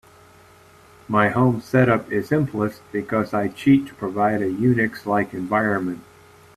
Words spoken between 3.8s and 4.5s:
to provide a